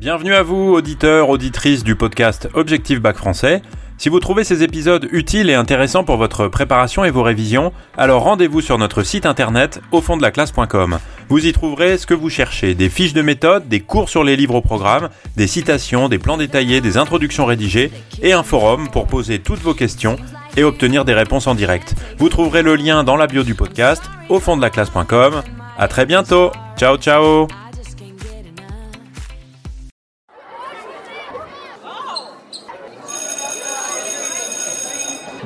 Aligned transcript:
Bienvenue 0.00 0.32
à 0.32 0.42
vous, 0.42 0.72
auditeurs, 0.72 1.28
auditrices 1.28 1.84
du 1.84 1.94
podcast 1.94 2.48
Objectif 2.54 3.02
Bac 3.02 3.18
Français. 3.18 3.60
Si 3.98 4.08
vous 4.08 4.18
trouvez 4.18 4.44
ces 4.44 4.62
épisodes 4.62 5.06
utiles 5.12 5.50
et 5.50 5.54
intéressants 5.54 6.04
pour 6.04 6.16
votre 6.16 6.48
préparation 6.48 7.04
et 7.04 7.10
vos 7.10 7.22
révisions, 7.22 7.74
alors 7.98 8.22
rendez-vous 8.22 8.62
sur 8.62 8.78
notre 8.78 9.02
site 9.02 9.26
internet 9.26 9.82
au 9.92 10.00
fond 10.00 10.16
de 10.16 10.22
la 10.22 10.30
classe.com. 10.30 10.98
Vous 11.28 11.44
y 11.44 11.52
trouverez 11.52 11.98
ce 11.98 12.06
que 12.06 12.14
vous 12.14 12.30
cherchez, 12.30 12.74
des 12.74 12.88
fiches 12.88 13.12
de 13.12 13.20
méthode, 13.20 13.68
des 13.68 13.80
cours 13.80 14.08
sur 14.08 14.24
les 14.24 14.36
livres 14.36 14.54
au 14.54 14.62
programme, 14.62 15.10
des 15.36 15.46
citations, 15.46 16.08
des 16.08 16.18
plans 16.18 16.38
détaillés, 16.38 16.80
des 16.80 16.96
introductions 16.96 17.44
rédigées 17.44 17.92
et 18.22 18.32
un 18.32 18.42
forum 18.42 18.88
pour 18.88 19.06
poser 19.06 19.40
toutes 19.40 19.60
vos 19.60 19.74
questions 19.74 20.16
et 20.56 20.64
obtenir 20.64 21.04
des 21.04 21.12
réponses 21.12 21.46
en 21.46 21.54
direct. 21.54 21.94
Vous 22.16 22.30
trouverez 22.30 22.62
le 22.62 22.74
lien 22.74 23.04
dans 23.04 23.16
la 23.16 23.26
bio 23.26 23.42
du 23.42 23.54
podcast 23.54 24.02
au 24.30 24.40
fond 24.40 24.56
de 24.56 24.62
la 24.62 24.70
classe.com. 24.70 25.42
À 25.76 25.88
très 25.88 26.06
bientôt. 26.06 26.52
Ciao 26.78 26.96
ciao. 26.96 27.48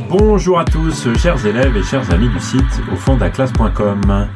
Bonjour 0.09 0.59
à 0.59 0.65
tous, 0.65 1.09
chers 1.17 1.45
élèves 1.47 1.77
et 1.77 1.83
chers 1.83 2.12
amis 2.12 2.29
du 2.29 2.39
site 2.39 2.61
au 2.93 2.97
fond 2.97 3.17
classe.com. 3.17 4.29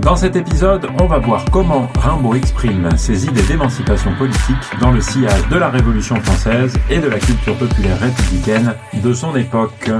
Dans 0.00 0.16
cet 0.16 0.36
épisode, 0.36 0.86
on 1.00 1.06
va 1.06 1.18
voir 1.18 1.44
comment 1.50 1.88
Rimbaud 1.98 2.34
exprime 2.34 2.90
ses 2.96 3.26
idées 3.26 3.42
d'émancipation 3.42 4.14
politique 4.16 4.78
dans 4.80 4.92
le 4.92 5.00
sillage 5.00 5.48
de 5.48 5.56
la 5.56 5.70
Révolution 5.70 6.16
française 6.16 6.74
et 6.90 6.98
de 6.98 7.08
la 7.08 7.18
culture 7.18 7.56
populaire 7.56 7.98
républicaine 7.98 8.74
de 9.02 9.12
son 9.14 9.34
époque. 9.34 9.90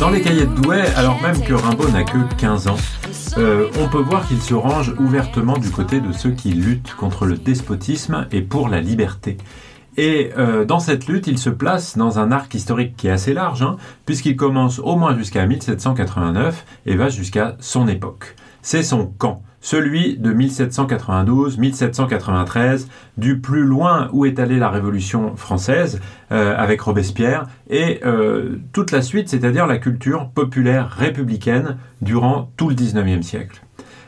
Dans 0.00 0.10
les 0.10 0.20
cahiers 0.20 0.46
de 0.46 0.54
Douai, 0.60 0.82
alors 0.96 1.20
même 1.20 1.40
que 1.42 1.52
Rimbaud 1.52 1.90
n'a 1.90 2.02
que 2.02 2.18
15 2.38 2.68
ans, 2.68 2.76
euh, 3.38 3.68
on 3.80 3.88
peut 3.88 4.00
voir 4.00 4.26
qu'il 4.26 4.42
se 4.42 4.52
range 4.52 4.94
ouvertement 4.98 5.56
du 5.56 5.70
côté 5.70 6.00
de 6.00 6.12
ceux 6.12 6.32
qui 6.32 6.52
luttent 6.52 6.94
contre 6.94 7.24
le 7.24 7.36
despotisme 7.36 8.26
et 8.30 8.42
pour 8.42 8.68
la 8.68 8.80
liberté. 8.80 9.38
Et 9.96 10.30
euh, 10.36 10.64
dans 10.64 10.80
cette 10.80 11.06
lutte, 11.06 11.26
il 11.26 11.38
se 11.38 11.50
place 11.50 11.96
dans 11.96 12.18
un 12.18 12.30
arc 12.30 12.52
historique 12.54 12.96
qui 12.96 13.08
est 13.08 13.10
assez 13.10 13.32
large, 13.32 13.62
hein, 13.62 13.76
puisqu'il 14.06 14.36
commence 14.36 14.78
au 14.78 14.96
moins 14.96 15.16
jusqu'à 15.16 15.46
1789 15.46 16.64
et 16.86 16.96
va 16.96 17.08
jusqu'à 17.08 17.56
son 17.60 17.88
époque. 17.88 18.36
C'est 18.60 18.82
son 18.82 19.06
camp 19.06 19.42
celui 19.62 20.18
de 20.18 20.34
1792-1793, 20.34 22.88
du 23.16 23.38
plus 23.38 23.62
loin 23.62 24.10
où 24.12 24.26
est 24.26 24.38
allée 24.38 24.58
la 24.58 24.68
Révolution 24.68 25.34
française 25.36 26.02
euh, 26.32 26.54
avec 26.58 26.82
Robespierre, 26.82 27.46
et 27.70 28.00
euh, 28.04 28.58
toute 28.72 28.90
la 28.90 29.00
suite, 29.00 29.30
c'est-à-dire 29.30 29.66
la 29.66 29.78
culture 29.78 30.28
populaire 30.28 30.90
républicaine 30.90 31.78
durant 32.02 32.50
tout 32.58 32.68
le 32.68 32.74
XIXe 32.74 33.24
siècle. 33.24 33.62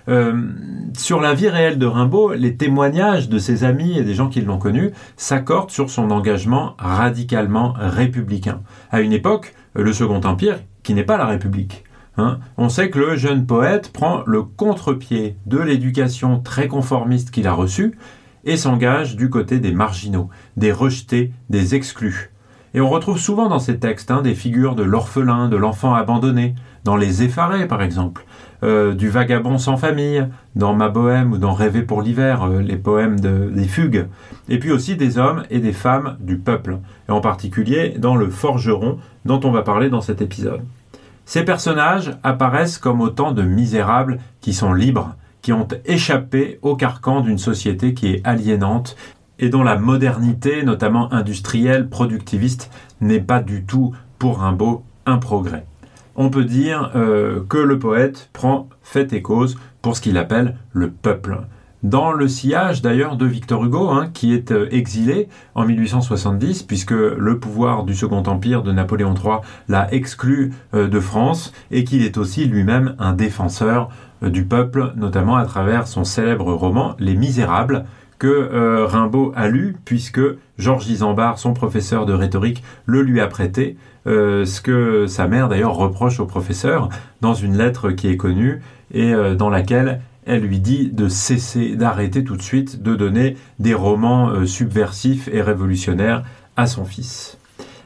Euh, 0.06 0.50
sur 0.98 1.22
la 1.22 1.32
vie 1.32 1.48
réelle 1.48 1.78
de 1.78 1.86
Rimbaud, 1.86 2.34
les 2.34 2.56
témoignages 2.56 3.30
de 3.30 3.38
ses 3.38 3.64
amis 3.64 3.96
et 3.96 4.02
des 4.02 4.12
gens 4.12 4.28
qui 4.28 4.42
l'ont 4.42 4.58
connu 4.58 4.90
s'accordent 5.16 5.70
sur 5.70 5.88
son 5.88 6.10
engagement 6.10 6.74
radicalement 6.78 7.72
républicain. 7.78 8.60
À 8.90 9.00
une 9.00 9.12
époque, 9.12 9.54
le 9.74 9.94
Second 9.94 10.20
Empire, 10.20 10.58
qui 10.82 10.92
n'est 10.92 11.04
pas 11.04 11.16
la 11.16 11.24
République. 11.26 11.84
Hein. 12.16 12.38
On 12.56 12.68
sait 12.68 12.90
que 12.90 12.98
le 12.98 13.16
jeune 13.16 13.46
poète 13.46 13.92
prend 13.92 14.22
le 14.26 14.42
contre-pied 14.42 15.36
de 15.46 15.58
l'éducation 15.58 16.40
très 16.40 16.68
conformiste 16.68 17.30
qu'il 17.30 17.46
a 17.46 17.52
reçue 17.52 17.98
et 18.44 18.56
s'engage 18.56 19.16
du 19.16 19.30
côté 19.30 19.58
des 19.58 19.72
marginaux, 19.72 20.28
des 20.56 20.72
rejetés, 20.72 21.32
des 21.50 21.74
exclus. 21.74 22.30
Et 22.74 22.80
on 22.80 22.90
retrouve 22.90 23.18
souvent 23.18 23.48
dans 23.48 23.60
ces 23.60 23.78
textes 23.78 24.10
hein, 24.10 24.20
des 24.20 24.34
figures 24.34 24.74
de 24.74 24.82
l'orphelin, 24.82 25.48
de 25.48 25.56
l'enfant 25.56 25.94
abandonné, 25.94 26.56
dans 26.82 26.96
Les 26.96 27.22
Effarés 27.22 27.66
par 27.66 27.82
exemple, 27.82 28.26
euh, 28.64 28.94
du 28.94 29.08
vagabond 29.08 29.58
sans 29.58 29.76
famille, 29.76 30.26
dans 30.56 30.74
Ma 30.74 30.88
Bohème 30.88 31.32
ou 31.32 31.38
dans 31.38 31.54
Rêver 31.54 31.82
pour 31.82 32.02
l'hiver, 32.02 32.42
euh, 32.42 32.60
les 32.60 32.76
poèmes 32.76 33.20
des 33.20 33.68
fugues, 33.68 34.08
et 34.48 34.58
puis 34.58 34.72
aussi 34.72 34.96
des 34.96 35.18
hommes 35.18 35.44
et 35.50 35.60
des 35.60 35.72
femmes 35.72 36.16
du 36.20 36.36
peuple, 36.36 36.78
et 37.08 37.12
en 37.12 37.20
particulier 37.20 37.94
dans 37.98 38.16
Le 38.16 38.28
Forgeron 38.28 38.98
dont 39.24 39.40
on 39.44 39.52
va 39.52 39.62
parler 39.62 39.88
dans 39.88 40.00
cet 40.00 40.20
épisode. 40.20 40.62
Ces 41.26 41.44
personnages 41.44 42.16
apparaissent 42.22 42.78
comme 42.78 43.00
autant 43.00 43.32
de 43.32 43.42
misérables 43.42 44.18
qui 44.40 44.52
sont 44.52 44.72
libres, 44.72 45.16
qui 45.42 45.52
ont 45.52 45.68
échappé 45.84 46.58
au 46.62 46.76
carcan 46.76 47.20
d'une 47.20 47.38
société 47.38 47.94
qui 47.94 48.08
est 48.08 48.26
aliénante 48.26 48.96
et 49.38 49.48
dont 49.48 49.62
la 49.62 49.76
modernité, 49.76 50.62
notamment 50.62 51.12
industrielle, 51.12 51.88
productiviste, 51.88 52.70
n'est 53.00 53.20
pas 53.20 53.40
du 53.40 53.64
tout 53.64 53.94
pour 54.18 54.40
Rimbaud 54.40 54.84
un 55.06 55.18
progrès. 55.18 55.66
On 56.16 56.30
peut 56.30 56.44
dire 56.44 56.92
euh, 56.94 57.42
que 57.48 57.58
le 57.58 57.78
poète 57.78 58.30
prend 58.32 58.68
fait 58.82 59.12
et 59.12 59.22
cause 59.22 59.58
pour 59.82 59.96
ce 59.96 60.00
qu'il 60.00 60.16
appelle 60.16 60.56
le 60.72 60.90
peuple 60.90 61.40
dans 61.84 62.12
le 62.12 62.26
sillage 62.28 62.80
d'ailleurs 62.80 63.16
de 63.16 63.26
Victor 63.26 63.62
Hugo, 63.62 63.90
hein, 63.90 64.08
qui 64.12 64.34
est 64.34 64.50
euh, 64.50 64.66
exilé 64.70 65.28
en 65.54 65.66
1870, 65.66 66.62
puisque 66.62 66.92
le 66.92 67.38
pouvoir 67.38 67.84
du 67.84 67.94
Second 67.94 68.22
Empire 68.22 68.62
de 68.62 68.72
Napoléon 68.72 69.14
III 69.14 69.36
l'a 69.68 69.92
exclu 69.92 70.52
euh, 70.72 70.88
de 70.88 70.98
France, 70.98 71.52
et 71.70 71.84
qu'il 71.84 72.02
est 72.02 72.16
aussi 72.16 72.46
lui-même 72.46 72.96
un 72.98 73.12
défenseur 73.12 73.90
euh, 74.22 74.30
du 74.30 74.46
peuple, 74.46 74.94
notamment 74.96 75.36
à 75.36 75.44
travers 75.44 75.86
son 75.86 76.04
célèbre 76.04 76.54
roman 76.54 76.96
Les 76.98 77.14
Misérables, 77.14 77.84
que 78.18 78.86
Rimbaud 78.86 79.32
a 79.36 79.48
lu, 79.48 79.76
puisque 79.84 80.20
Georges 80.56 80.88
Isambard, 80.88 81.38
son 81.38 81.52
professeur 81.52 82.06
de 82.06 82.14
rhétorique, 82.14 82.62
le 82.86 83.02
lui 83.02 83.20
a 83.20 83.26
prêté, 83.26 83.76
ce 84.06 84.60
que 84.62 85.06
sa 85.08 85.26
mère 85.26 85.48
d'ailleurs 85.48 85.74
reproche 85.74 86.20
au 86.20 86.24
professeur 86.24 86.88
dans 87.20 87.34
une 87.34 87.58
lettre 87.58 87.90
qui 87.90 88.08
est 88.08 88.16
connue 88.16 88.62
et 88.94 89.12
dans 89.36 89.50
laquelle 89.50 90.00
elle 90.26 90.42
lui 90.42 90.60
dit 90.60 90.90
de 90.90 91.08
cesser, 91.08 91.76
d'arrêter 91.76 92.24
tout 92.24 92.36
de 92.36 92.42
suite 92.42 92.82
de 92.82 92.94
donner 92.94 93.36
des 93.58 93.74
romans 93.74 94.30
euh, 94.30 94.46
subversifs 94.46 95.28
et 95.32 95.42
révolutionnaires 95.42 96.24
à 96.56 96.66
son 96.66 96.84
fils. 96.84 97.38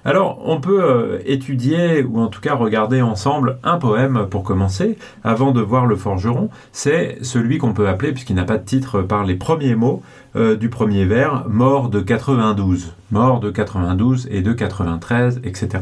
Alors, 0.04 0.40
on 0.44 0.60
peut 0.60 0.82
euh, 0.82 1.18
étudier, 1.26 2.02
ou 2.02 2.20
en 2.20 2.28
tout 2.28 2.40
cas 2.40 2.54
regarder 2.54 3.02
ensemble, 3.02 3.58
un 3.64 3.76
poème 3.76 4.26
pour 4.30 4.42
commencer, 4.42 4.96
avant 5.24 5.50
de 5.50 5.60
voir 5.60 5.86
le 5.86 5.96
forgeron. 5.96 6.50
C'est 6.72 7.18
celui 7.22 7.58
qu'on 7.58 7.74
peut 7.74 7.88
appeler, 7.88 8.12
puisqu'il 8.12 8.36
n'a 8.36 8.44
pas 8.44 8.58
de 8.58 8.64
titre 8.64 9.02
par 9.02 9.24
les 9.24 9.34
premiers 9.34 9.74
mots 9.74 10.02
euh, 10.36 10.56
du 10.56 10.70
premier 10.70 11.04
vers, 11.04 11.46
Mort 11.48 11.90
de 11.90 12.00
92. 12.00 12.94
Mort 13.10 13.40
de 13.40 13.50
92 13.50 14.28
et 14.30 14.40
de 14.40 14.52
93, 14.52 15.40
etc. 15.44 15.80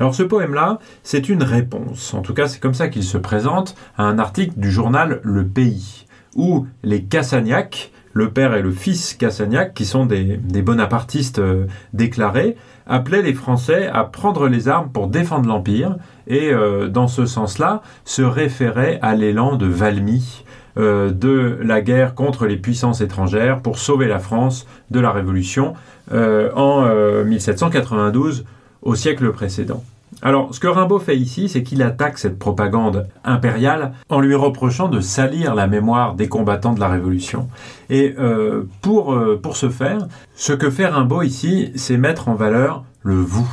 Alors 0.00 0.14
ce 0.14 0.22
poème-là, 0.22 0.78
c'est 1.02 1.28
une 1.28 1.42
réponse, 1.42 2.14
en 2.14 2.22
tout 2.22 2.32
cas 2.32 2.48
c'est 2.48 2.58
comme 2.58 2.72
ça 2.72 2.88
qu'il 2.88 3.04
se 3.04 3.18
présente, 3.18 3.76
à 3.98 4.04
un 4.04 4.18
article 4.18 4.54
du 4.58 4.70
journal 4.70 5.20
Le 5.22 5.46
Pays, 5.46 6.06
où 6.34 6.66
les 6.82 7.02
Cassagnac, 7.02 7.92
le 8.14 8.30
père 8.30 8.54
et 8.54 8.62
le 8.62 8.70
fils 8.70 9.12
Cassagnac, 9.12 9.74
qui 9.74 9.84
sont 9.84 10.06
des, 10.06 10.38
bonapartistes 10.62 11.38
euh, 11.38 11.66
déclarés, 11.92 12.56
appelaient 12.86 13.20
les 13.20 13.34
Français 13.34 13.88
à 13.88 14.04
prendre 14.04 14.48
les 14.48 14.68
armes 14.68 14.90
pour 14.90 15.06
défendre 15.06 15.46
l'Empire, 15.46 15.96
et 16.26 16.50
euh, 16.50 16.88
dans 16.88 17.06
ce 17.06 17.26
sens-là, 17.26 17.82
se 18.06 18.22
référaient 18.22 18.98
à 19.02 19.14
l'élan 19.14 19.56
de 19.56 19.66
Valmy, 19.66 20.46
euh, 20.78 21.10
de 21.10 21.58
la 21.62 21.82
guerre 21.82 22.14
contre 22.14 22.46
les 22.46 22.56
puissances 22.56 23.02
étrangères 23.02 23.60
pour 23.60 23.76
sauver 23.78 24.08
la 24.08 24.18
France 24.18 24.66
de 24.90 24.98
la 24.98 25.12
Révolution 25.12 25.74
en 26.10 27.24
1792 27.26 28.46
au 28.82 28.94
siècle 28.94 29.30
précédent. 29.32 29.82
Alors, 30.22 30.54
ce 30.54 30.60
que 30.60 30.66
Rimbaud 30.66 30.98
fait 30.98 31.16
ici, 31.16 31.48
c'est 31.48 31.62
qu'il 31.62 31.82
attaque 31.82 32.18
cette 32.18 32.38
propagande 32.38 33.08
impériale 33.24 33.92
en 34.08 34.20
lui 34.20 34.34
reprochant 34.34 34.88
de 34.88 35.00
salir 35.00 35.54
la 35.54 35.66
mémoire 35.66 36.14
des 36.14 36.28
combattants 36.28 36.74
de 36.74 36.80
la 36.80 36.88
Révolution. 36.88 37.48
Et 37.88 38.14
euh, 38.18 38.64
pour, 38.82 39.14
euh, 39.14 39.40
pour 39.40 39.56
ce 39.56 39.70
faire, 39.70 40.08
ce 40.34 40.52
que 40.52 40.68
fait 40.68 40.86
Rimbaud 40.86 41.22
ici, 41.22 41.72
c'est 41.76 41.96
mettre 41.96 42.28
en 42.28 42.34
valeur 42.34 42.84
le 43.02 43.14
vous. 43.14 43.48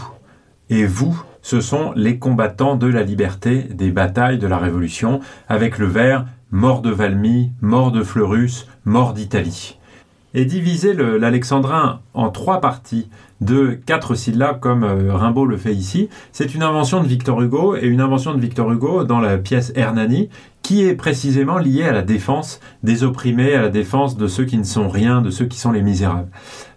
Et 0.70 0.86
vous, 0.86 1.22
ce 1.42 1.62
sont 1.62 1.94
les 1.96 2.20
combattants 2.20 2.76
de 2.76 2.88
la 2.88 3.04
liberté 3.04 3.64
des 3.64 3.92
batailles 3.92 4.40
de 4.40 4.48
la 4.48 4.58
Révolution, 4.58 5.22
avec 5.48 5.78
le 5.78 5.86
vers 5.86 6.26
mort 6.52 6.82
de 6.82 6.92
Valmy, 6.92 7.52
mort 7.62 7.91
de 7.91 8.03
Fleurus, 8.03 8.68
mort 8.84 9.14
d'Italie. 9.14 9.77
Et 10.39 10.45
diviser 10.45 10.93
l'alexandrin 10.93 12.01
en 12.13 12.29
trois 12.29 12.61
parties 12.61 13.09
de 13.41 13.79
quatre 13.87 14.13
syllabes 14.13 14.59
comme 14.59 14.84
euh, 14.84 15.16
Rimbaud 15.16 15.47
le 15.47 15.57
fait 15.57 15.73
ici. 15.73 16.09
C'est 16.31 16.53
une 16.53 16.61
invention 16.61 17.01
de 17.01 17.07
Victor 17.07 17.41
Hugo 17.41 17.75
et 17.75 17.87
une 17.87 18.01
invention 18.01 18.35
de 18.35 18.39
Victor 18.39 18.72
Hugo 18.72 19.03
dans 19.03 19.19
la 19.19 19.39
pièce 19.39 19.73
Hernani 19.75 20.29
qui 20.61 20.84
est 20.84 20.93
précisément 20.93 21.57
liée 21.57 21.85
à 21.85 21.91
la 21.91 22.03
défense 22.03 22.59
des 22.84 23.03
opprimés, 23.03 23.55
à 23.55 23.63
la 23.63 23.69
défense 23.69 24.16
de 24.16 24.28
ceux 24.28 24.45
qui 24.45 24.59
ne 24.59 24.63
sont 24.63 24.89
rien, 24.89 25.23
de 25.23 25.31
ceux 25.31 25.45
qui 25.45 25.57
sont 25.57 25.72
les 25.72 25.81
misérables. 25.81 26.29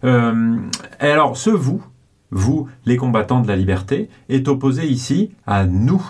Euh, 0.05 0.57
alors 0.99 1.37
ce 1.37 1.51
vous, 1.51 1.83
vous 2.31 2.67
les 2.87 2.97
combattants 2.97 3.43
de 3.43 3.49
la 3.49 3.57
liberté, 3.57 4.09
est 4.31 4.49
opposé 4.49 4.87
ici 4.87 5.33
à 5.47 5.67
nous. 5.67 6.03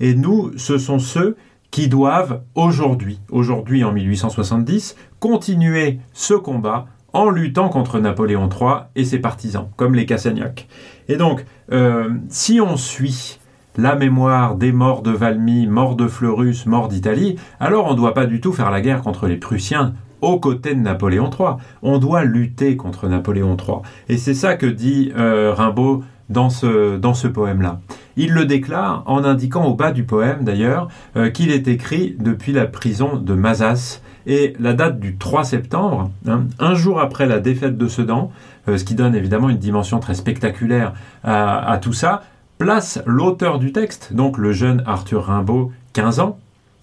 Et 0.00 0.16
nous, 0.16 0.50
ce 0.56 0.78
sont 0.78 0.98
ceux 0.98 1.36
qui 1.70 1.88
doivent 1.88 2.42
aujourd'hui, 2.54 3.20
aujourd'hui 3.30 3.84
en 3.84 3.92
1870, 3.92 4.96
continuer 5.20 6.00
ce 6.12 6.34
combat 6.34 6.86
en 7.12 7.30
luttant 7.30 7.68
contre 7.68 7.98
Napoléon 8.00 8.48
III 8.48 8.84
et 8.96 9.04
ses 9.04 9.18
partisans, 9.18 9.68
comme 9.76 9.94
les 9.94 10.06
Cassagnacs. 10.06 10.68
Et 11.08 11.16
donc, 11.16 11.44
euh, 11.72 12.10
si 12.28 12.60
on 12.60 12.76
suit 12.76 13.38
la 13.76 13.94
mémoire 13.94 14.56
des 14.56 14.72
morts 14.72 15.02
de 15.02 15.10
Valmy, 15.10 15.66
morts 15.66 15.96
de 15.96 16.08
Fleurus, 16.08 16.66
morts 16.66 16.88
d'Italie, 16.88 17.36
alors 17.60 17.86
on 17.86 17.92
ne 17.92 17.96
doit 17.96 18.14
pas 18.14 18.26
du 18.26 18.40
tout 18.40 18.52
faire 18.52 18.70
la 18.70 18.80
guerre 18.80 19.02
contre 19.02 19.26
les 19.26 19.36
Prussiens 19.36 19.94
aux 20.20 20.40
côtés 20.40 20.74
de 20.74 20.80
Napoléon 20.80 21.30
III. 21.30 21.56
On 21.82 21.98
doit 21.98 22.24
lutter 22.24 22.76
contre 22.76 23.08
Napoléon 23.08 23.56
III. 23.56 23.78
Et 24.08 24.16
c'est 24.18 24.34
ça 24.34 24.56
que 24.56 24.66
dit 24.66 25.12
euh, 25.16 25.54
Rimbaud 25.54 26.02
dans 26.28 26.50
ce, 26.50 26.96
dans 26.96 27.14
ce 27.14 27.28
poème-là. 27.28 27.80
Il 28.18 28.32
le 28.32 28.44
déclare 28.44 29.04
en 29.06 29.22
indiquant 29.22 29.64
au 29.64 29.74
bas 29.74 29.92
du 29.92 30.02
poème 30.02 30.42
d'ailleurs 30.42 30.88
euh, 31.16 31.30
qu'il 31.30 31.52
est 31.52 31.68
écrit 31.68 32.16
depuis 32.18 32.52
la 32.52 32.66
prison 32.66 33.16
de 33.16 33.32
Mazas. 33.32 34.02
Et 34.26 34.54
la 34.58 34.74
date 34.74 34.98
du 34.98 35.16
3 35.16 35.44
septembre, 35.44 36.10
hein, 36.26 36.42
un 36.58 36.74
jour 36.74 37.00
après 37.00 37.26
la 37.26 37.38
défaite 37.38 37.78
de 37.78 37.88
Sedan, 37.88 38.30
euh, 38.68 38.76
ce 38.76 38.84
qui 38.84 38.94
donne 38.94 39.14
évidemment 39.14 39.48
une 39.48 39.56
dimension 39.56 40.00
très 40.00 40.14
spectaculaire 40.14 40.92
à, 41.22 41.78
tout 41.80 41.94
ça, 41.94 42.24
place 42.58 43.00
l'auteur 43.06 43.58
du 43.58 43.72
texte, 43.72 44.12
donc 44.12 44.36
le 44.36 44.52
jeune 44.52 44.82
Arthur 44.84 45.24
Rimbaud, 45.24 45.72
15 45.94 46.20
ans, 46.20 46.38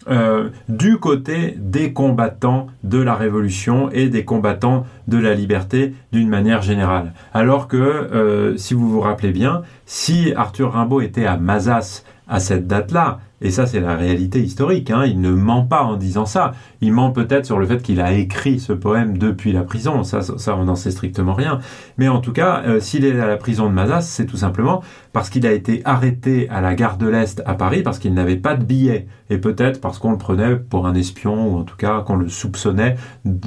euh, 0.07 0.50
du 0.69 0.98
côté 0.98 1.56
des 1.57 1.92
combattants 1.94 2.68
de 2.84 3.00
la 3.00 3.16
Révolution 3.16 3.90
et 3.92 4.07
des 4.07 4.24
combattants 4.24 4.86
de 5.07 5.18
la 5.18 5.34
liberté 5.34 5.94
d'une 6.12 6.30
manière 6.30 6.62
générale. 6.62 7.13
Alors 7.34 7.68
que, 7.68 7.78
euh, 7.78 8.56
si 8.57 8.74
vous 8.74 8.90
vous 8.90 9.02
rappelez 9.02 9.31
bien, 9.31 9.63
si 9.86 10.34
Arthur 10.36 10.74
Rimbaud 10.74 11.02
était 11.02 11.25
à 11.25 11.38
Mazas 11.38 12.04
à 12.28 12.40
cette 12.40 12.68
date-là, 12.68 13.19
et 13.42 13.52
ça, 13.52 13.66
c'est 13.66 13.82
la 13.82 13.96
réalité 13.96 14.42
historique. 14.42 14.90
Hein. 14.92 15.04
Il 15.06 15.20
ne 15.20 15.32
ment 15.32 15.66
pas 15.66 15.84
en 15.84 15.98
disant 15.98 16.26
ça. 16.26 16.54
Il 16.80 16.94
ment 16.94 17.12
peut-être 17.12 17.46
sur 17.46 17.60
le 17.60 17.66
fait 17.66 17.82
qu'il 17.82 18.00
a 18.00 18.14
écrit 18.14 18.60
ce 18.60 18.72
poème 18.72 19.18
depuis 19.18 19.52
la 19.52 19.64
prison. 19.64 20.04
Ça, 20.04 20.22
on 20.56 20.66
n'en 20.66 20.76
sait 20.76 20.92
strictement 20.92 21.34
rien. 21.34 21.60
Mais 21.98 22.08
en 22.08 22.20
tout 22.20 22.32
cas, 22.32 22.64
euh, 22.66 22.80
s'il 22.80 23.04
est 23.04 23.20
à 23.20 23.28
la 23.28 23.36
prison 23.36 23.68
de 23.68 23.74
Mazas, 23.74 24.02
c'est 24.02 24.26
tout 24.26 24.38
simplement 24.38 24.82
parce 25.12 25.30
qu'il 25.30 25.46
a 25.46 25.52
été 25.52 25.82
arrêté 25.84 26.48
à 26.50 26.62
la 26.62 26.76
gare 26.76 26.98
de 26.98 27.08
l'Est 27.08 27.42
à 27.46 27.56
Paris 27.56 27.84
parce 27.84 28.00
qu'il 28.00 28.14
n'avait 28.14 28.38
pas 28.38 28.56
de 28.56 28.64
billet. 28.64 29.08
Et 29.30 29.38
peut-être 29.38 29.82
parce 29.82 30.00
qu'on 30.00 30.12
le 30.12 30.18
prenait 30.18 30.56
pour 30.56 30.88
un 30.88 30.94
espion, 30.94 31.50
ou 31.50 31.58
en 31.58 31.64
tout 31.64 31.78
cas 31.78 32.02
qu'on 32.02 32.16
le 32.16 32.30
soupçonnait 32.30 32.96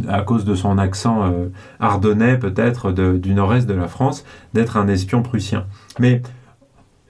à 0.08 0.20
cause 0.20 0.44
de 0.44 0.54
son 0.54 0.76
accent 0.76 1.24
euh, 1.24 1.48
ardennais, 1.80 2.38
peut-être 2.38 2.92
du 2.92 3.32
nord-est 3.32 3.66
de 3.66 3.74
la 3.74 3.88
France, 3.88 4.24
d'être 4.52 4.76
un 4.76 4.88
espion 4.88 5.22
prussien. 5.22 5.66
Mais 5.98 6.22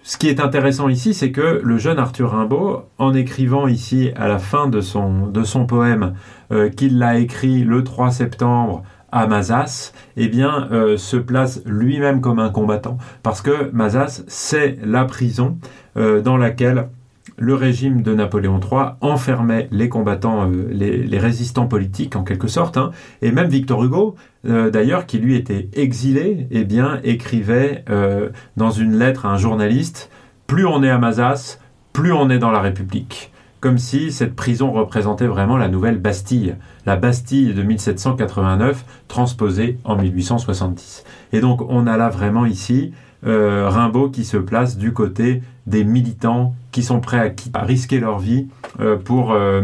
ce 0.08 0.16
qui 0.16 0.28
est 0.28 0.40
intéressant 0.40 0.88
ici, 0.88 1.12
c'est 1.12 1.32
que 1.32 1.60
le 1.62 1.76
jeune 1.76 1.98
Arthur 1.98 2.30
Rimbaud, 2.30 2.84
en 2.96 3.12
écrivant 3.12 3.66
ici 3.66 4.10
à 4.16 4.26
la 4.26 4.38
fin 4.38 4.66
de 4.66 4.80
son, 4.80 5.26
de 5.26 5.44
son 5.44 5.66
poème, 5.66 6.14
euh, 6.50 6.70
qu'il 6.70 6.96
l'a 6.96 7.18
écrit 7.18 7.62
le 7.62 7.84
3 7.84 8.10
septembre 8.10 8.84
à 9.12 9.26
Mazas, 9.26 9.92
eh 10.16 10.28
bien, 10.28 10.66
euh, 10.72 10.96
se 10.96 11.18
place 11.18 11.60
lui-même 11.66 12.22
comme 12.22 12.38
un 12.38 12.48
combattant. 12.48 12.96
Parce 13.22 13.42
que 13.42 13.70
Mazas, 13.74 14.22
c'est 14.28 14.78
la 14.82 15.04
prison 15.04 15.58
euh, 15.98 16.22
dans 16.22 16.38
laquelle 16.38 16.88
le 17.36 17.54
régime 17.54 18.02
de 18.02 18.14
Napoléon 18.14 18.60
III 18.60 18.92
enfermait 19.00 19.68
les 19.70 19.88
combattants, 19.88 20.50
euh, 20.50 20.68
les, 20.70 21.18
résistants 21.18 21.66
politiques 21.66 22.16
en 22.16 22.24
quelque 22.24 22.48
sorte, 22.48 22.76
hein. 22.76 22.90
et 23.22 23.32
même 23.32 23.48
Victor 23.48 23.84
Hugo, 23.84 24.16
euh, 24.46 24.70
d'ailleurs, 24.70 25.06
qui 25.06 25.18
lui 25.18 25.36
était 25.36 25.68
exilé, 25.74 26.46
eh 26.50 26.64
bien, 26.64 27.00
écrivait 27.04 27.84
euh, 27.90 28.30
dans 28.56 28.70
une 28.70 28.98
lettre 28.98 29.26
à 29.26 29.30
un 29.30 29.36
journaliste 29.36 30.10
Plus 30.46 30.66
on 30.66 30.82
est 30.82 30.90
à 30.90 30.98
Mazas, 30.98 31.58
plus 31.92 32.12
on 32.12 32.30
est 32.30 32.38
dans 32.38 32.50
la 32.50 32.60
République. 32.60 33.32
Comme 33.60 33.78
si 33.78 34.12
cette 34.12 34.36
prison 34.36 34.70
représentait 34.70 35.26
vraiment 35.26 35.56
la 35.56 35.68
nouvelle 35.68 35.98
Bastille, 35.98 36.54
la 36.86 36.94
Bastille 36.94 37.54
de 37.54 37.62
1789 37.62 38.84
transposée 39.08 39.78
en 39.82 39.96
1870. 39.96 41.04
Et 41.32 41.40
donc 41.40 41.62
on 41.68 41.88
a 41.88 41.96
là 41.96 42.08
vraiment 42.08 42.46
ici 42.46 42.92
Rimbaud 43.24 44.10
qui 44.10 44.24
se 44.24 44.36
place 44.36 44.78
du 44.78 44.92
côté 44.92 45.42
des 45.68 45.84
militants 45.84 46.54
qui 46.72 46.82
sont 46.82 47.00
prêts 47.00 47.34
à, 47.52 47.64
risquer 47.64 48.00
leur 48.00 48.18
vie 48.18 48.48
euh, 48.80 48.96
pour, 48.96 49.32
euh, 49.32 49.62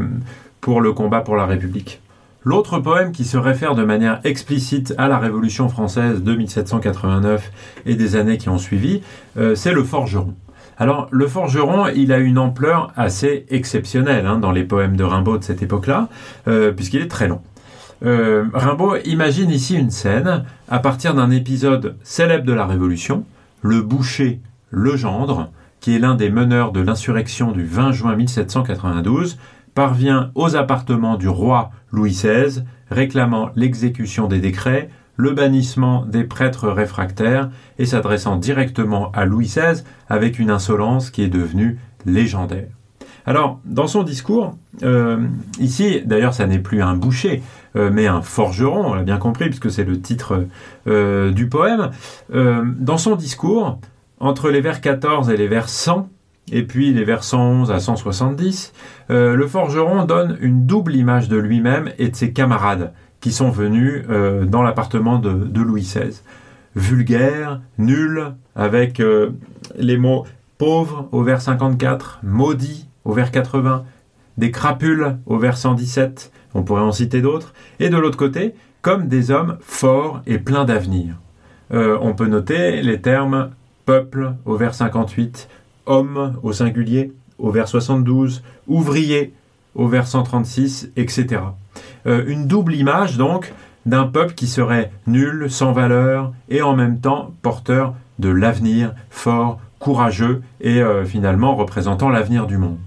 pour 0.61 0.81
le 0.81 0.93
combat 0.93 1.21
pour 1.21 1.37
la 1.37 1.47
République. 1.47 2.01
L'autre 2.43 2.79
poème 2.79 3.13
qui 3.13 3.25
se 3.25 3.39
réfère 3.39 3.75
de 3.75 3.85
manière 3.85 4.21
explicite 4.25 4.95
à 4.99 5.09
la 5.09 5.19
Révolution 5.19 5.71
française 5.71 6.23
de 6.23 6.35
1789 6.35 7.51
et 7.87 7.95
des 7.95 8.17
années 8.17 8.37
qui 8.37 8.51
ont 8.51 8.59
suivi, 8.59 9.01
euh, 9.39 9.55
c'est 9.55 9.73
le 9.73 9.83
Forgeron. 9.83 10.35
Alors 10.77 11.09
le 11.11 11.27
Forgeron, 11.27 11.87
il 11.95 12.13
a 12.13 12.19
une 12.19 12.37
ampleur 12.37 12.93
assez 12.97 13.47
exceptionnelle 13.49 14.27
hein, 14.27 14.39
dans 14.39 14.53
les 14.53 14.65
poèmes 14.65 14.97
de 14.97 15.05
Rimbaud 15.05 15.39
de 15.39 15.45
cette 15.45 15.63
époque-là, 15.63 16.09
puisqu'il 16.77 17.01
est 17.01 17.09
très 17.09 17.29
long. 17.29 17.41
Rimbaud 18.03 18.97
imagine 19.05 19.51
ici 19.51 19.77
une 19.77 19.93
scène 19.93 20.45
à 20.69 20.81
partir 20.81 21.15
d'un 21.15 21.31
épisode 21.31 21.97
célèbre 22.03 22.45
de 22.45 22.53
la 22.53 22.67
Révolution, 22.67 23.25
le 23.63 23.83
boucher, 23.83 24.41
le 24.71 24.97
gendre, 24.97 25.49
qui 25.85 25.95
est 25.95 25.99
l'un 25.99 26.15
des 26.15 26.31
meneurs 26.31 26.73
de 26.73 26.81
l'insurrection 26.81 27.53
du 27.53 27.63
20 27.63 27.93
juin 27.93 28.17
1792, 28.17 29.37
parvient 29.75 30.31
aux 30.35 30.57
appartements 30.57 31.19
du 31.19 31.29
roi 31.29 31.73
Louis 31.93 32.13
XVI, 32.13 32.63
réclamant 32.91 33.51
l'exécution 33.55 34.27
des 34.27 34.39
décrets, 34.39 34.89
le 35.17 35.33
bannissement 35.33 36.07
des 36.07 36.25
prêtres 36.25 36.71
réfractaires 36.71 37.51
et 37.79 37.85
s'adressant 37.85 38.37
directement 38.37 39.13
à 39.13 39.27
Louis 39.27 39.45
XVI 39.45 39.83
avec 40.09 40.39
une 40.39 40.49
insolence 40.49 41.11
qui 41.11 41.21
est 41.21 41.29
devenue 41.29 41.79
légendaire. 42.07 42.69
Alors, 43.27 43.61
dans 43.67 43.87
son 43.87 44.05
discours, 44.05 44.57
euh, 44.85 45.19
ici, 45.61 46.01
d'ailleurs, 46.07 46.33
ça 46.33 46.47
n'est 46.47 46.61
plus 46.61 46.81
un 46.81 46.97
boucher, 46.97 47.43
euh, 47.77 47.91
mais 47.93 48.07
un 48.07 48.23
forgeron, 48.23 48.87
on 48.87 48.95
l'a 48.95 49.03
bien 49.03 49.19
compris, 49.19 49.49
puisque 49.49 49.71
c'est 49.71 49.85
le 49.85 50.01
titre 50.01 50.47
euh, 50.87 51.31
du 51.31 51.47
poème. 51.47 51.91
dans 52.33 52.97
son 52.97 53.17
discours, 53.17 53.79
entre 54.25 54.49
les 54.49 54.63
vers 54.63 54.81
14 54.81 55.29
et 55.29 55.37
les 55.37 55.49
vers 55.49 55.69
100, 55.69 56.09
et 56.51 56.63
puis 56.63 56.95
les 56.95 57.05
vers 57.05 57.23
111 57.23 57.71
à 57.71 57.79
170, 57.79 58.73
euh, 59.11 59.37
le 59.37 59.47
forgeron 59.47 60.07
donne 60.07 60.39
une 60.41 60.65
double 60.65 60.95
image 60.97 61.29
de 61.29 61.37
lui-même 61.37 61.93
et 61.99 62.09
de 62.09 62.17
ses 62.17 62.33
camarades 62.33 62.95
qui 63.21 63.33
sont 63.33 63.51
venus 63.51 64.03
euh, 64.09 64.47
dans 64.47 64.63
l'appartement 64.63 65.19
de, 65.19 65.61
Louis 65.61 65.83
XVI. 65.83 66.23
Vulgaire, 66.75 67.61
nul, 67.77 68.33
avec 68.57 68.99
euh, 68.99 69.33
les 69.77 69.99
mots 69.99 70.25
pauvre 70.57 71.07
au 71.13 71.23
vers 71.23 71.43
54, 71.43 72.21
maudit 72.23 72.89
au 73.05 73.13
vers 73.13 73.31
80, 73.31 73.85
des 74.39 74.51
crapules 74.51 75.19
au 75.27 75.37
vers 75.37 75.59
117, 75.59 76.33
on 76.55 76.63
pourrait 76.63 76.81
en 76.81 76.93
citer 76.93 77.21
d'autres, 77.21 77.53
et 77.79 77.91
de 77.91 77.99
l'autre 77.99 78.17
côté, 78.17 78.55
comme 78.81 79.07
des 79.07 79.31
hommes 79.31 79.59
forts 79.61 80.23
et 80.27 80.39
pleins 80.39 80.65
d'avenir. 80.65 81.17
on 81.71 82.15
peut 82.15 82.27
noter 82.27 82.83
les 82.83 83.01
termes 83.01 83.51
peuple 83.85 84.35
au 84.45 84.57
vers 84.57 84.75
58, 84.75 85.49
homme 85.87 86.39
au 86.43 86.53
singulier 86.53 87.13
au 87.39 87.51
vers 87.51 87.69
72, 87.69 88.43
ouvrier 88.69 89.35
au 89.75 89.89
vers 89.89 90.07
136, 90.07 90.91
etc. 90.97 91.43
Euh, 92.07 92.25
une 92.27 92.47
double 92.47 92.75
image 92.75 93.17
donc 93.17 93.53
d'un 93.87 94.07
peuple 94.07 94.35
qui 94.35 94.47
serait 94.47 94.93
nul, 95.07 95.51
sans 95.51 95.73
valeur 95.73 96.33
et 96.49 96.63
en 96.63 96.75
même 96.75 97.01
temps 97.01 97.33
porteur 97.43 97.95
de 98.19 98.29
l'avenir, 98.29 98.95
fort, 99.11 99.59
courageux 99.79 100.43
et 100.61 100.81
euh, 100.81 101.05
finalement 101.05 101.55
représentant 101.55 102.09
l'avenir 102.09 102.47
du 102.47 102.57
monde. 102.57 102.79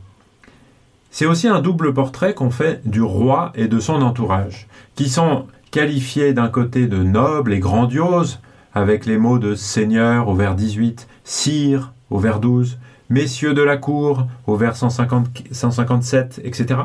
C'est 1.12 1.26
aussi 1.26 1.48
un 1.48 1.62
double 1.62 1.94
portrait 1.94 2.34
qu'on 2.34 2.52
fait 2.52 2.82
du 2.86 3.02
roi 3.02 3.52
et 3.56 3.68
de 3.68 3.80
son 3.80 4.02
entourage, 4.02 4.68
qui 4.96 5.10
sont 5.10 5.46
qualifiés 5.72 6.34
d'un 6.34 6.48
côté 6.48 6.88
de 6.88 7.04
nobles 7.04 7.54
et 7.54 7.60
grandioses, 7.60 8.40
avec 8.78 9.08
les 9.08 9.18
mots 9.18 9.40
de 9.40 9.56
Seigneur 9.56 10.28
au 10.28 10.36
vers 10.36 10.54
18, 10.54 11.08
Sire 11.24 11.94
au 12.12 12.20
vers 12.20 12.40
12, 12.40 12.78
Messieurs 13.10 13.54
de 13.54 13.62
la 13.62 13.78
cour 13.78 14.28
au 14.46 14.56
vers 14.56 14.76
157, 14.76 16.42
etc. 16.44 16.82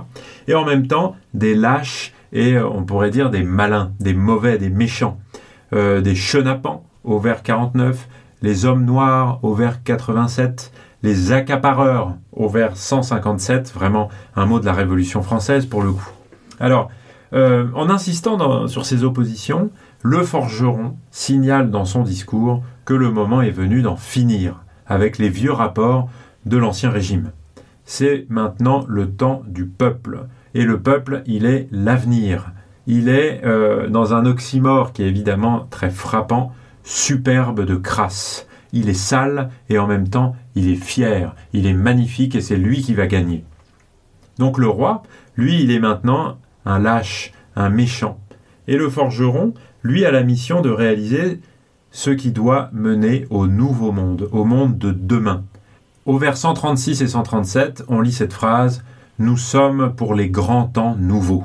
Et 0.49 0.55
en 0.55 0.65
même 0.65 0.87
temps, 0.87 1.17
des 1.35 1.55
lâches 1.55 2.15
et 2.33 2.55
euh, 2.55 2.67
on 2.67 2.85
pourrait 2.85 3.11
dire 3.11 3.29
des 3.29 3.43
malins, 3.43 3.93
des 4.01 4.15
mauvais, 4.15 4.57
des 4.57 4.71
méchants, 4.71 5.19
euh, 5.75 6.01
des 6.01 6.15
chenapans 6.15 6.85
au 7.05 7.19
vers 7.19 7.43
49, 7.43 8.09
les 8.41 8.65
hommes 8.65 8.85
noirs 8.85 9.41
au 9.43 9.53
vers 9.55 9.83
87, 9.83 10.73
les 11.03 11.33
accapareurs 11.33 12.15
au 12.33 12.49
vers 12.49 12.77
157, 12.77 13.71
vraiment 13.75 14.09
un 14.35 14.47
mot 14.47 14.61
de 14.61 14.65
la 14.65 14.73
Révolution 14.73 15.23
française 15.23 15.67
pour 15.67 15.83
le 15.83 15.93
coup. 15.93 16.09
Alors, 16.59 16.89
euh, 17.35 17.67
en 17.75 17.91
insistant 17.91 18.67
sur 18.69 18.87
ces 18.87 19.05
oppositions, 19.05 19.71
le 20.03 20.23
forgeron 20.25 20.97
signale 21.11 21.71
dans 21.71 21.85
son 21.85 22.03
discours 22.03 22.63
que 22.85 22.95
le 22.95 23.11
moment 23.11 23.41
est 23.41 23.51
venu 23.51 23.83
d'en 23.83 23.97
finir 23.97 24.65
avec 24.87 25.19
les 25.19 25.29
vieux 25.29 25.53
rapports 25.53 26.11
de 26.45 26.57
l'Ancien 26.57 26.91
Régime. 26.91 27.31
C'est 27.85 28.27
maintenant 28.29 28.85
le 28.89 29.11
temps 29.11 29.43
du 29.47 29.67
peuple. 29.67 30.27
Et 30.55 30.65
le 30.65 30.81
peuple, 30.81 31.23
il 31.27 31.47
est 31.47 31.69
l'avenir. 31.71 32.53
Il 32.87 33.09
est 33.09 33.43
euh, 33.45 33.89
dans 33.89 34.13
un 34.13 34.27
oxymore 34.27 34.93
qui 34.93 35.05
est 35.05 35.09
évidemment 35.09 35.67
très 35.71 35.91
frappant, 35.91 36.53
superbe 36.83 37.65
de 37.65 37.77
crasse. 37.77 38.49
Il 38.73 38.89
est 38.89 38.95
sale 38.95 39.51
et 39.69 39.79
en 39.79 39.87
même 39.87 40.09
temps 40.09 40.35
il 40.55 40.69
est 40.69 40.83
fier, 40.83 41.35
il 41.53 41.67
est 41.67 41.75
magnifique 41.75 42.35
et 42.35 42.41
c'est 42.41 42.57
lui 42.57 42.83
qui 42.83 42.95
va 42.95 43.07
gagner. 43.07 43.45
Donc 44.39 44.59
le 44.59 44.67
roi, 44.67 45.03
lui, 45.37 45.63
il 45.63 45.71
est 45.71 45.79
maintenant 45.79 46.39
un 46.65 46.79
lâche, 46.79 47.33
un 47.55 47.69
méchant. 47.69 48.19
Et 48.69 48.77
le 48.77 48.89
forgeron, 48.89 49.55
lui 49.83 50.05
a 50.05 50.11
la 50.11 50.23
mission 50.23 50.61
de 50.61 50.71
réaliser 50.71 51.41
ce 51.91 52.11
qui 52.11 52.31
doit 52.31 52.71
mener 52.73 53.27
au 53.31 53.47
nouveau 53.47 53.93
monde, 53.93 54.29
au 54.33 54.45
monde 54.45 54.79
de 54.79 54.93
demain. 54.93 55.45
Au 56.07 56.19
vers 56.19 56.37
136 56.37 57.03
et 57.03 57.09
137, 57.09 57.85
on 57.89 58.01
lit 58.01 58.13
cette 58.13 58.33
phrase 58.33 58.83
Nous 59.19 59.37
sommes 59.37 59.95
pour 59.95 60.15
les 60.15 60.31
grands 60.31 60.67
temps 60.67 60.97
nouveaux. 60.97 61.45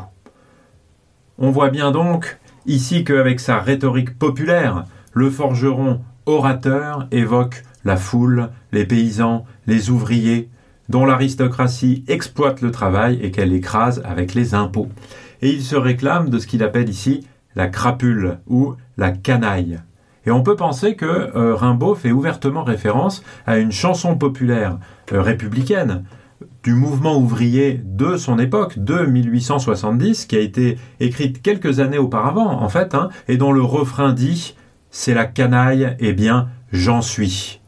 On 1.37 1.51
voit 1.51 1.69
bien 1.69 1.91
donc 1.91 2.39
ici 2.65 3.03
qu'avec 3.03 3.39
sa 3.39 3.59
rhétorique 3.59 4.17
populaire, 4.17 4.85
le 5.13 5.29
forgeron 5.29 6.01
orateur 6.25 7.07
évoque 7.11 7.63
la 7.83 7.97
foule, 7.97 8.49
les 8.71 8.85
paysans, 8.85 9.45
les 9.65 9.89
ouvriers, 9.89 10.49
dont 10.89 11.05
l'aristocratie 11.05 12.03
exploite 12.07 12.61
le 12.61 12.71
travail 12.71 13.19
et 13.21 13.31
qu'elle 13.31 13.53
écrase 13.53 14.01
avec 14.05 14.33
les 14.33 14.53
impôts. 14.53 14.89
Et 15.41 15.49
il 15.49 15.63
se 15.63 15.75
réclame 15.75 16.29
de 16.29 16.39
ce 16.39 16.47
qu'il 16.47 16.63
appelle 16.63 16.89
ici 16.89 17.25
la 17.57 17.67
crapule 17.67 18.37
ou 18.47 18.75
la 18.97 19.11
canaille. 19.11 19.79
Et 20.25 20.31
on 20.31 20.43
peut 20.43 20.55
penser 20.55 20.95
que 20.95 21.05
euh, 21.05 21.55
Rimbaud 21.55 21.95
fait 21.95 22.11
ouvertement 22.11 22.63
référence 22.63 23.23
à 23.45 23.57
une 23.57 23.71
chanson 23.71 24.15
populaire 24.15 24.77
euh, 25.11 25.21
républicaine 25.21 26.03
du 26.63 26.73
mouvement 26.73 27.17
ouvrier 27.17 27.81
de 27.83 28.15
son 28.15 28.37
époque, 28.37 28.77
de 28.77 29.05
1870, 29.05 30.25
qui 30.27 30.35
a 30.35 30.39
été 30.39 30.77
écrite 30.99 31.41
quelques 31.41 31.79
années 31.79 31.97
auparavant, 31.97 32.61
en 32.61 32.69
fait, 32.69 32.93
hein, 32.93 33.09
et 33.27 33.37
dont 33.37 33.51
le 33.51 33.63
refrain 33.63 34.13
dit 34.13 34.55
C'est 34.91 35.15
la 35.15 35.25
canaille, 35.25 35.95
eh 35.99 36.13
bien, 36.13 36.49
j'en 36.71 37.01
suis 37.01 37.59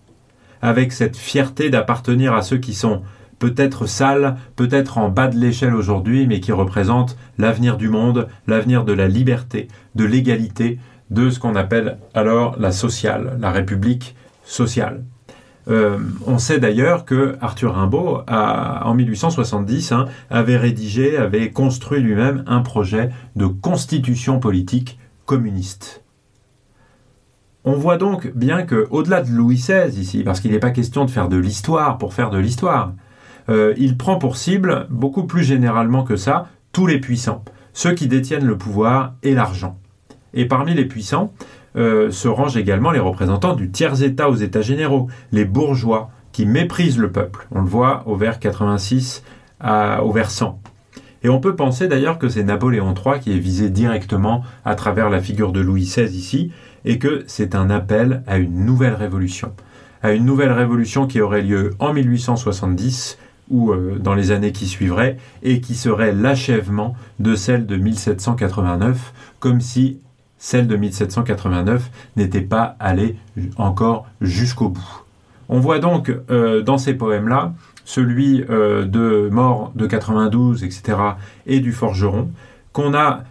avec 0.61 0.91
cette 0.91 1.17
fierté 1.17 1.69
d'appartenir 1.69 2.33
à 2.33 2.41
ceux 2.43 2.57
qui 2.57 2.73
sont 2.73 3.01
peut-être 3.39 3.85
sales, 3.85 4.35
peut-être 4.55 4.97
en 4.97 5.09
bas 5.09 5.27
de 5.27 5.37
l'échelle 5.37 5.73
aujourd'hui, 5.73 6.27
mais 6.27 6.39
qui 6.39 6.51
représentent 6.51 7.17
l'avenir 7.37 7.77
du 7.77 7.89
monde, 7.89 8.27
l'avenir 8.47 8.83
de 8.83 8.93
la 8.93 9.07
liberté, 9.07 9.67
de 9.95 10.03
l'égalité, 10.05 10.77
de 11.09 11.29
ce 11.29 11.39
qu'on 11.39 11.55
appelle 11.55 11.97
alors 12.13 12.59
la 12.59 12.71
sociale, 12.71 13.37
la 13.39 13.51
République 13.51 14.15
sociale. 14.43 15.03
Euh, 15.67 15.99
on 16.25 16.39
sait 16.39 16.59
d'ailleurs 16.59 17.05
que 17.05 17.35
Arthur 17.41 17.75
Rimbaud, 17.75 18.21
en 18.27 18.93
1870, 18.93 19.91
hein, 19.91 20.05
avait 20.29 20.57
rédigé, 20.57 21.17
avait 21.17 21.51
construit 21.51 21.99
lui-même 21.99 22.43
un 22.47 22.61
projet 22.61 23.09
de 23.35 23.45
constitution 23.45 24.39
politique 24.39 24.97
communiste. 25.25 26.03
On 27.65 27.73
voit 27.73 27.97
donc 27.97 28.31
bien 28.35 28.63
que, 28.63 28.87
au-delà 28.89 29.21
de 29.21 29.29
Louis 29.29 29.57
XVI 29.57 29.99
ici, 29.99 30.23
parce 30.23 30.39
qu'il 30.39 30.51
n'est 30.51 30.59
pas 30.59 30.71
question 30.71 31.05
de 31.05 31.11
faire 31.11 31.29
de 31.29 31.37
l'histoire 31.37 31.97
pour 31.97 32.13
faire 32.13 32.29
de 32.29 32.37
l'histoire, 32.39 32.93
euh, 33.49 33.73
il 33.77 33.97
prend 33.97 34.17
pour 34.17 34.37
cible, 34.37 34.87
beaucoup 34.89 35.25
plus 35.25 35.43
généralement 35.43 36.03
que 36.03 36.15
ça, 36.15 36.47
tous 36.71 36.85
les 36.85 36.99
puissants, 36.99 37.43
ceux 37.73 37.93
qui 37.93 38.07
détiennent 38.07 38.45
le 38.45 38.57
pouvoir 38.57 39.13
et 39.23 39.33
l'argent. 39.33 39.77
Et 40.33 40.45
parmi 40.45 40.73
les 40.73 40.85
puissants 40.85 41.33
euh, 41.75 42.11
se 42.11 42.27
rangent 42.27 42.57
également 42.57 42.91
les 42.91 42.99
représentants 42.99 43.55
du 43.55 43.71
tiers-État 43.71 44.29
aux 44.29 44.35
États 44.35 44.61
généraux, 44.61 45.07
les 45.31 45.45
bourgeois, 45.45 46.11
qui 46.31 46.45
méprisent 46.45 46.99
le 46.99 47.11
peuple. 47.11 47.47
On 47.51 47.61
le 47.61 47.67
voit 47.67 48.03
au 48.05 48.15
vers 48.15 48.39
86 48.39 49.23
à, 49.59 50.03
au 50.03 50.11
vers 50.11 50.29
100. 50.29 50.61
Et 51.23 51.29
on 51.29 51.39
peut 51.39 51.55
penser 51.55 51.87
d'ailleurs 51.87 52.19
que 52.19 52.29
c'est 52.29 52.43
Napoléon 52.43 52.93
III 52.93 53.19
qui 53.19 53.33
est 53.33 53.39
visé 53.39 53.69
directement 53.69 54.43
à 54.63 54.75
travers 54.75 55.09
la 55.09 55.21
figure 55.21 55.51
de 55.51 55.59
Louis 55.59 55.83
XVI 55.83 56.15
ici, 56.15 56.51
et 56.85 56.97
que 56.97 57.23
c'est 57.27 57.55
un 57.55 57.69
appel 57.69 58.23
à 58.25 58.37
une 58.37 58.65
nouvelle 58.65 58.93
révolution. 58.93 59.53
À 60.01 60.13
une 60.13 60.23
nouvelle 60.23 60.53
révolution 60.53 61.07
qui 61.07 61.19
aurait 61.19 61.41
lieu 61.41 61.71
en 61.79 61.93
1870 61.93 63.17
ou 63.49 63.71
euh, 63.71 63.97
dans 63.99 64.13
les 64.13 64.31
années 64.31 64.51
qui 64.51 64.67
suivraient, 64.67 65.17
et 65.43 65.61
qui 65.61 65.75
serait 65.75 66.13
l'achèvement 66.13 66.95
de 67.19 67.35
celle 67.35 67.65
de 67.65 67.75
1789, 67.75 69.13
comme 69.39 69.61
si 69.61 69.99
celle 70.37 70.67
de 70.67 70.75
1789 70.75 71.89
n'était 72.15 72.41
pas 72.41 72.75
allée 72.79 73.17
encore 73.57 74.07
jusqu'au 74.21 74.69
bout. 74.69 75.03
On 75.49 75.59
voit 75.59 75.79
donc 75.79 76.13
euh, 76.29 76.61
dans 76.61 76.77
ces 76.77 76.93
poèmes-là, 76.93 77.53
celui 77.83 78.45
euh, 78.49 78.85
de 78.85 79.29
Mort 79.31 79.71
de 79.75 79.87
92, 79.87 80.63
etc., 80.63 80.97
et 81.45 81.59
du 81.59 81.71
Forgeron, 81.71 82.29
qu'on 82.73 82.93
a 82.93 83.23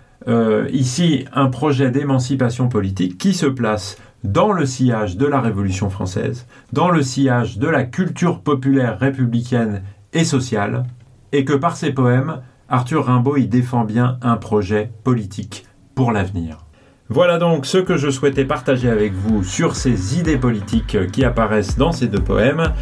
ici 0.71 1.25
un 1.33 1.47
projet 1.47 1.91
d'émancipation 1.91 2.69
politique 2.69 3.17
qui 3.17 3.33
se 3.33 3.47
place 3.47 3.97
dans 4.25 4.53
le 4.53 4.67
sillage 4.67 5.17
de 5.17 5.27
la 5.27 5.41
Révolution 5.41 5.89
française, 5.91 6.47
dans 6.73 6.91
le 6.91 7.03
sillage 7.03 7.59
de 7.59 7.67
la 7.67 7.85
culture 7.85 8.41
populaire 8.41 8.99
républicaine 8.99 9.83
et 10.13 10.25
sociale, 10.25 10.85
et 11.33 11.45
que 11.45 11.53
par 11.53 11.77
ses 11.77 11.93
poèmes, 11.93 12.43
Arthur 12.69 13.07
Rimbaud 13.07 13.37
y 13.37 13.47
défend 13.47 13.85
bien 13.85 14.19
un 14.23 14.37
projet 14.37 14.91
politique 15.05 15.67
pour 15.95 16.13
l'avenir. 16.13 16.65
Voilà 17.11 17.39
donc 17.39 17.65
ce 17.65 17.79
que 17.79 17.97
je 17.97 18.11
souhaitais 18.11 18.45
partager 18.45 18.91
avec 18.91 19.15
vous 19.15 19.43
sur 19.43 19.77
ces 19.77 20.19
idées 20.19 20.37
politiques 20.37 21.11
qui 21.11 21.25
apparaissent 21.25 21.79
dans 21.79 21.91
ces 21.91 22.07
deux 22.07 22.21
poèmes. 22.21 22.75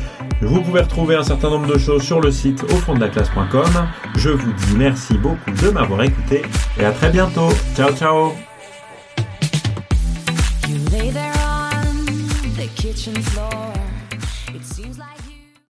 Vous 0.43 0.63
pouvez 0.63 0.81
retrouver 0.81 1.15
un 1.15 1.23
certain 1.23 1.49
nombre 1.49 1.73
de 1.73 1.79
choses 1.79 2.03
sur 2.03 2.21
le 2.21 2.33
site 2.33 2.65
au 2.65 2.77
fond 2.77 2.95
de 2.95 3.01
la 3.01 3.09
classe.com. 3.09 3.87
Je 4.17 4.31
vous 4.31 4.53
dis 4.53 4.75
merci 4.77 5.17
beaucoup 5.17 5.53
de 5.53 5.71
m'avoir 5.71 6.03
écouté 6.03 6.43
et 6.79 6.85
à 6.85 6.91
très 6.91 7.11
bientôt. 7.11 7.51
Ciao 7.77 7.93
ciao 7.95 8.33